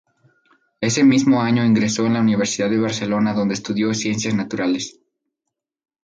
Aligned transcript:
Ese 0.79 1.03
mismo 1.03 1.43
año 1.43 1.63
ingresó 1.63 2.07
en 2.07 2.13
la 2.13 2.21
Universidad 2.21 2.71
de 2.71 2.79
Barcelona 2.79 3.35
donde 3.35 3.53
estudió 3.53 3.93
Ciencias 3.93 4.33
Naturales. 4.33 4.99